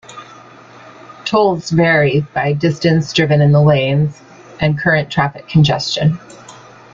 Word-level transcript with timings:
Tolls 1.25 1.69
vary 1.69 2.21
by 2.33 2.53
distance 2.53 3.13
driven 3.13 3.39
in 3.39 3.51
the 3.51 3.61
lanes 3.61 4.19
and 4.59 4.79
current 4.79 5.11
traffic 5.11 5.47
congestion. 5.47 6.19